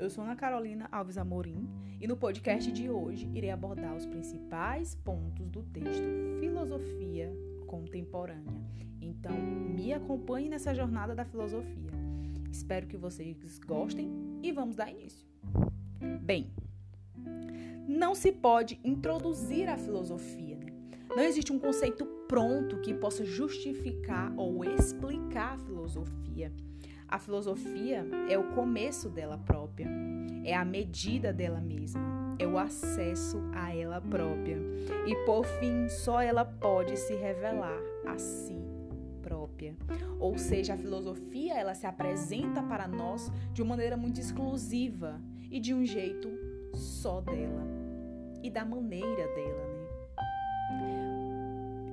Eu 0.00 0.08
sou 0.08 0.24
Ana 0.24 0.34
Carolina 0.34 0.88
Alves 0.90 1.18
Amorim 1.18 1.68
e 2.00 2.08
no 2.08 2.16
podcast 2.16 2.72
de 2.72 2.88
hoje 2.88 3.30
irei 3.34 3.50
abordar 3.50 3.94
os 3.94 4.06
principais 4.06 4.94
pontos 4.94 5.50
do 5.50 5.62
texto 5.62 6.02
Filosofia 6.40 7.30
Contemporânea. 7.66 8.62
Então, 8.98 9.36
me 9.36 9.92
acompanhe 9.92 10.48
nessa 10.48 10.74
jornada 10.74 11.14
da 11.14 11.26
filosofia. 11.26 11.90
Espero 12.50 12.86
que 12.86 12.96
vocês 12.96 13.58
gostem 13.58 14.10
e 14.42 14.50
vamos 14.50 14.74
dar 14.74 14.90
início. 14.90 15.28
Bem, 16.22 16.50
não 17.86 18.14
se 18.14 18.32
pode 18.32 18.80
introduzir 18.82 19.68
a 19.68 19.76
filosofia. 19.76 20.56
Né? 20.56 20.72
Não 21.10 21.24
existe 21.24 21.52
um 21.52 21.58
conceito 21.58 22.06
pronto 22.26 22.80
que 22.80 22.94
possa 22.94 23.22
justificar 23.22 24.32
ou 24.34 24.64
explicar 24.64 25.56
a 25.56 25.58
filosofia. 25.58 26.50
A 27.10 27.18
filosofia 27.18 28.06
é 28.28 28.38
o 28.38 28.54
começo 28.54 29.08
dela 29.08 29.36
própria, 29.36 29.88
é 30.44 30.54
a 30.54 30.64
medida 30.64 31.32
dela 31.32 31.60
mesma, 31.60 32.36
é 32.38 32.46
o 32.46 32.56
acesso 32.56 33.42
a 33.52 33.74
ela 33.74 34.00
própria. 34.00 34.56
E 35.04 35.16
por 35.26 35.44
fim, 35.44 35.88
só 35.88 36.20
ela 36.20 36.44
pode 36.44 36.96
se 36.96 37.16
revelar 37.16 37.80
a 38.06 38.16
si 38.16 38.56
própria. 39.20 39.76
Ou 40.20 40.38
seja, 40.38 40.74
a 40.74 40.78
filosofia 40.78 41.58
ela 41.58 41.74
se 41.74 41.84
apresenta 41.84 42.62
para 42.62 42.86
nós 42.86 43.28
de 43.52 43.60
uma 43.60 43.70
maneira 43.70 43.96
muito 43.96 44.20
exclusiva 44.20 45.20
e 45.50 45.58
de 45.58 45.74
um 45.74 45.84
jeito 45.84 46.28
só 46.72 47.20
dela 47.20 47.66
e 48.40 48.48
da 48.48 48.64
maneira 48.64 49.26
dela? 49.34 49.69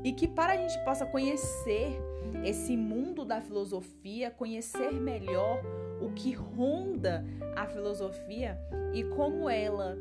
E 0.03 0.13
que 0.13 0.27
para 0.27 0.53
a 0.53 0.57
gente 0.57 0.77
possa 0.83 1.05
conhecer 1.05 1.99
esse 2.43 2.77
mundo 2.77 3.25
da 3.25 3.41
filosofia, 3.41 4.31
conhecer 4.31 4.93
melhor 4.93 5.61
o 6.01 6.11
que 6.11 6.33
ronda 6.33 7.25
a 7.55 7.65
filosofia 7.65 8.57
e 8.93 9.03
como 9.03 9.49
ela 9.49 9.97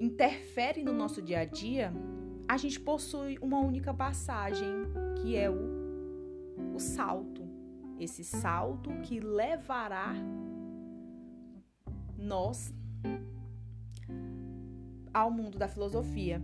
interfere 0.00 0.82
no 0.82 0.92
nosso 0.92 1.22
dia 1.22 1.40
a 1.40 1.44
dia, 1.44 1.92
a 2.48 2.56
gente 2.56 2.78
possui 2.80 3.38
uma 3.40 3.58
única 3.60 3.94
passagem, 3.94 4.68
que 5.22 5.36
é 5.36 5.48
o, 5.48 6.74
o 6.74 6.78
salto. 6.78 7.42
Esse 7.98 8.24
salto 8.24 8.90
que 9.02 9.20
levará 9.20 10.14
nós 12.18 12.74
ao 15.12 15.30
mundo 15.30 15.58
da 15.58 15.68
filosofia. 15.68 16.42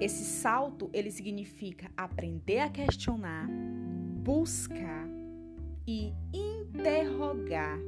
Esse 0.00 0.24
salto, 0.24 0.88
ele 0.92 1.10
significa 1.10 1.90
aprender 1.96 2.60
a 2.60 2.68
questionar, 2.68 3.48
buscar 4.22 5.08
e 5.86 6.12
interrogar, 6.32 7.78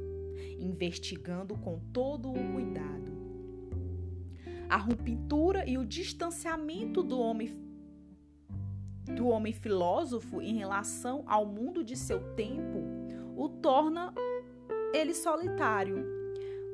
investigando 0.59 1.55
com 1.55 1.79
todo 1.93 2.29
o 2.29 2.53
cuidado. 2.53 3.11
A 4.69 4.77
ruptura 4.77 5.69
e 5.69 5.77
o 5.77 5.85
distanciamento 5.85 7.03
do 7.03 7.19
homem 7.19 7.71
do 9.15 9.27
homem 9.27 9.51
filósofo 9.51 10.41
em 10.41 10.55
relação 10.55 11.23
ao 11.27 11.45
mundo 11.45 11.83
de 11.83 11.97
seu 11.97 12.33
tempo 12.35 12.79
o 13.35 13.49
torna 13.49 14.13
ele 14.93 15.13
solitário. 15.13 16.05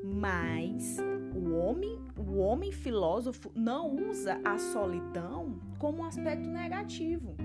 Mas 0.03 0.97
o 1.35 1.53
homem 1.53 1.96
o 2.17 2.37
homem 2.37 2.71
filósofo 2.71 3.51
não 3.55 4.09
usa 4.09 4.39
a 4.43 4.57
solidão 4.57 5.59
como 5.77 5.99
um 5.99 6.05
aspecto 6.05 6.47
negativo. 6.47 7.35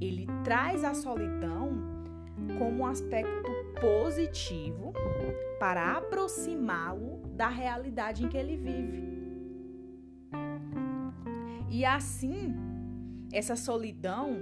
Ele 0.00 0.26
traz 0.44 0.84
a 0.84 0.94
solidão 0.94 1.70
como 2.58 2.82
um 2.82 2.86
aspecto 2.86 3.50
positivo 3.80 4.92
para 5.58 5.96
aproximá-lo 5.96 7.20
da 7.34 7.48
realidade 7.48 8.24
em 8.24 8.28
que 8.28 8.36
ele 8.36 8.56
vive. 8.56 9.08
E 11.70 11.84
assim, 11.84 12.54
essa 13.32 13.54
solidão, 13.54 14.38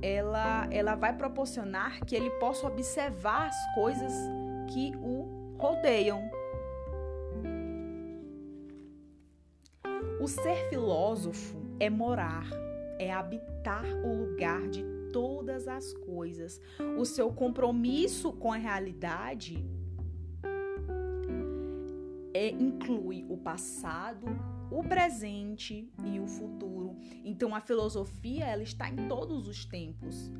ela, 0.00 0.68
ela 0.70 0.94
vai 0.94 1.16
proporcionar 1.16 2.04
que 2.04 2.14
ele 2.14 2.30
possa 2.32 2.66
observar 2.66 3.46
as 3.46 3.74
coisas 3.74 4.12
que 4.72 4.92
o 4.96 5.56
rodeiam 5.58 6.30
O 10.22 10.28
ser 10.28 10.68
filósofo 10.70 11.60
é 11.80 11.90
morar, 11.90 12.48
é 12.96 13.12
habitar 13.12 13.84
o 14.04 14.14
lugar 14.14 14.68
de 14.68 14.84
todas 15.12 15.66
as 15.66 15.92
coisas. 15.94 16.60
O 16.96 17.04
seu 17.04 17.32
compromisso 17.32 18.32
com 18.32 18.52
a 18.52 18.56
realidade 18.56 19.66
é, 22.32 22.50
inclui 22.50 23.26
o 23.28 23.36
passado, 23.36 24.26
o 24.70 24.84
presente 24.84 25.90
e 26.04 26.20
o 26.20 26.28
futuro. 26.28 26.96
Então 27.24 27.52
a 27.52 27.60
filosofia 27.60 28.44
ela 28.44 28.62
está 28.62 28.88
em 28.88 29.08
todos 29.08 29.48
os 29.48 29.64
tempos. 29.64 30.30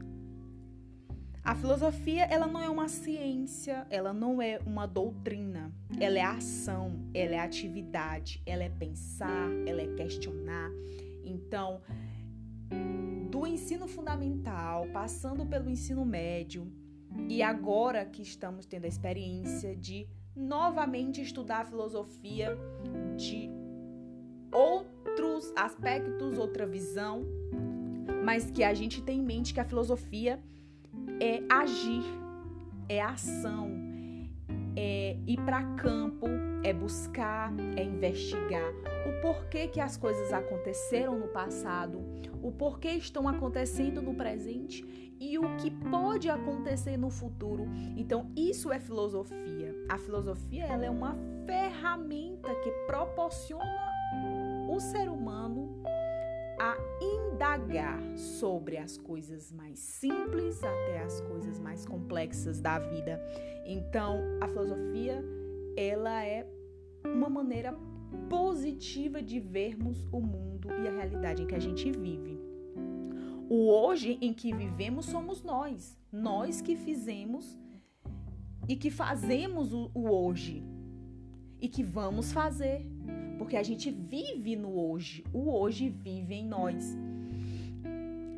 A 1.44 1.56
filosofia, 1.56 2.24
ela 2.26 2.46
não 2.46 2.60
é 2.60 2.68
uma 2.68 2.86
ciência, 2.86 3.84
ela 3.90 4.12
não 4.12 4.40
é 4.40 4.60
uma 4.64 4.86
doutrina, 4.86 5.72
ela 5.98 6.16
é 6.16 6.22
ação, 6.22 7.00
ela 7.12 7.34
é 7.34 7.38
atividade, 7.40 8.40
ela 8.46 8.62
é 8.62 8.68
pensar, 8.68 9.50
ela 9.66 9.82
é 9.82 9.88
questionar. 9.88 10.70
Então, 11.24 11.80
do 13.28 13.44
ensino 13.44 13.88
fundamental, 13.88 14.86
passando 14.92 15.44
pelo 15.44 15.68
ensino 15.68 16.04
médio, 16.04 16.70
e 17.28 17.42
agora 17.42 18.04
que 18.04 18.22
estamos 18.22 18.64
tendo 18.64 18.84
a 18.84 18.88
experiência 18.88 19.74
de 19.74 20.06
novamente 20.36 21.20
estudar 21.20 21.62
a 21.62 21.64
filosofia 21.64 22.56
de 23.16 23.50
outros 24.52 25.52
aspectos, 25.56 26.38
outra 26.38 26.66
visão, 26.66 27.24
mas 28.24 28.48
que 28.48 28.62
a 28.62 28.72
gente 28.72 29.02
tem 29.02 29.18
em 29.18 29.24
mente 29.24 29.52
que 29.52 29.60
a 29.60 29.64
filosofia 29.64 30.40
é 31.22 31.40
agir, 31.48 32.02
é 32.88 33.00
ação, 33.00 33.70
é 34.74 35.16
ir 35.24 35.40
para 35.44 35.62
campo, 35.76 36.26
é 36.64 36.72
buscar, 36.72 37.52
é 37.76 37.84
investigar 37.84 38.72
o 39.06 39.20
porquê 39.20 39.68
que 39.68 39.80
as 39.80 39.96
coisas 39.96 40.32
aconteceram 40.32 41.16
no 41.16 41.28
passado, 41.28 42.00
o 42.42 42.50
porquê 42.50 42.88
estão 42.88 43.28
acontecendo 43.28 44.02
no 44.02 44.14
presente 44.14 44.84
e 45.20 45.38
o 45.38 45.56
que 45.58 45.70
pode 45.70 46.28
acontecer 46.28 46.96
no 46.96 47.08
futuro. 47.08 47.68
Então, 47.96 48.28
isso 48.36 48.72
é 48.72 48.80
filosofia. 48.80 49.76
A 49.88 49.98
filosofia 49.98 50.64
ela 50.64 50.86
é 50.86 50.90
uma 50.90 51.16
ferramenta 51.46 52.52
que 52.64 52.70
proporciona 52.88 53.92
o 54.68 54.80
ser 54.80 55.08
humano 55.08 55.84
a 56.58 56.76
indagar 57.42 58.00
sobre 58.16 58.76
as 58.76 58.96
coisas 58.96 59.50
mais 59.50 59.76
simples 59.76 60.62
até 60.62 61.02
as 61.02 61.20
coisas 61.22 61.58
mais 61.58 61.84
complexas 61.84 62.60
da 62.60 62.78
vida. 62.78 63.20
Então, 63.66 64.20
a 64.40 64.46
filosofia, 64.46 65.24
ela 65.76 66.24
é 66.24 66.46
uma 67.04 67.28
maneira 67.28 67.76
positiva 68.30 69.20
de 69.20 69.40
vermos 69.40 70.06
o 70.12 70.20
mundo 70.20 70.68
e 70.70 70.86
a 70.86 70.92
realidade 70.92 71.42
em 71.42 71.46
que 71.48 71.56
a 71.56 71.58
gente 71.58 71.90
vive. 71.90 72.38
O 73.50 73.68
hoje 73.68 74.18
em 74.20 74.32
que 74.32 74.54
vivemos 74.54 75.06
somos 75.06 75.42
nós, 75.42 75.98
nós 76.12 76.60
que 76.60 76.76
fizemos 76.76 77.58
e 78.68 78.76
que 78.76 78.88
fazemos 78.88 79.72
o, 79.72 79.90
hoje 79.96 80.62
e 81.60 81.68
que 81.68 81.82
vamos 81.82 82.32
fazer 82.32 82.86
porque 83.36 83.56
a 83.56 83.62
gente 83.64 83.90
vive 83.90 84.54
no 84.54 84.78
hoje, 84.78 85.24
o 85.32 85.50
hoje 85.50 85.88
vive 85.88 86.34
em 86.34 86.46
nós. 86.46 86.96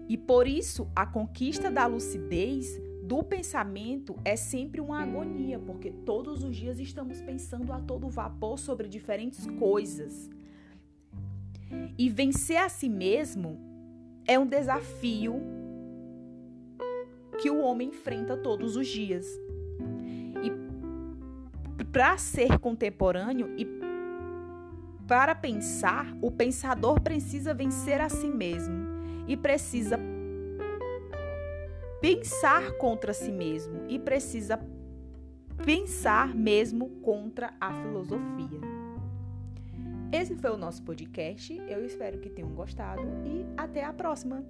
E 0.09 0.17
por 0.17 0.47
isso, 0.47 0.89
a 0.95 1.07
conquista 1.07 1.71
da 1.71 1.87
lucidez 1.87 2.81
do 3.03 3.23
pensamento 3.23 4.17
é 4.25 4.37
sempre 4.37 4.81
uma 4.81 5.03
agonia, 5.03 5.59
porque 5.59 5.91
todos 5.91 6.43
os 6.45 6.57
dias 6.57 6.79
estamos 6.79 7.21
pensando 7.21 7.73
a 7.73 7.81
todo 7.81 8.09
vapor 8.09 8.59
sobre 8.59 8.89
diferentes 8.89 9.47
coisas. 9.59 10.31
E 11.99 12.09
vencer 12.09 12.59
a 12.59 12.69
si 12.69 12.89
mesmo 12.89 13.59
é 14.27 14.39
um 14.39 14.47
desafio 14.47 15.41
que 17.41 17.51
o 17.51 17.61
homem 17.61 17.89
enfrenta 17.89 18.37
todos 18.37 18.77
os 18.77 18.87
dias. 18.87 19.27
E 20.43 21.85
para 21.85 22.17
ser 22.19 22.59
contemporâneo 22.59 23.55
e 23.57 23.67
para 25.07 25.35
pensar, 25.35 26.17
o 26.23 26.31
pensador 26.31 27.01
precisa 27.01 27.53
vencer 27.53 28.01
a 28.01 28.09
si 28.09 28.29
mesmo 28.29 28.84
e 29.27 29.37
precisa 29.37 29.99
pensar 32.01 32.73
contra 32.73 33.13
si 33.13 33.33
mesmo 33.33 33.87
e 33.89 33.99
precisa 33.99 34.59
pensar 35.65 36.35
mesmo 36.35 36.91
contra 37.01 37.55
a 37.61 37.73
filosofia. 37.73 38.61
Esse 40.13 40.37
foi 40.37 40.51
o 40.51 40.57
nosso 40.57 40.83
podcast. 40.83 41.57
Eu 41.69 41.85
espero 41.85 42.21
que 42.21 42.31
tenham 42.31 42.51
gostado 42.51 43.03
e 43.25 43.45
até 43.57 43.85
a 43.85 43.93
próxima. 43.93 44.45